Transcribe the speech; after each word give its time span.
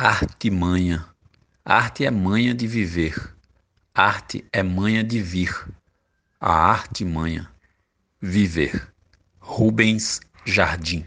Arte 0.00 0.48
manha. 0.48 1.04
Arte 1.64 2.06
é 2.06 2.10
manha 2.12 2.54
de 2.54 2.68
viver. 2.68 3.34
Arte 3.92 4.44
é 4.52 4.62
manha 4.62 5.02
de 5.02 5.20
vir. 5.20 5.52
A 6.40 6.52
arte 6.52 7.04
manha. 7.04 7.50
Viver. 8.20 8.94
Rubens 9.40 10.20
Jardim. 10.46 11.04